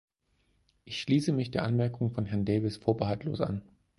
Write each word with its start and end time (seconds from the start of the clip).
Ich 0.83 0.99
schließe 0.99 1.31
mich 1.31 1.51
der 1.51 1.61
Anmerkung 1.63 2.09
von 2.09 2.25
Herrn 2.25 2.43
Davies 2.43 2.77
vorbehaltlos 2.77 3.39
an. 3.39 3.61